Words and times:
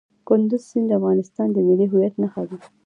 کندز 0.27 0.61
سیند 0.69 0.87
د 0.89 0.97
افغانستان 0.99 1.47
د 1.53 1.57
ملي 1.67 1.85
هویت 1.91 2.13
نښه 2.21 2.43
ده. 2.49 2.57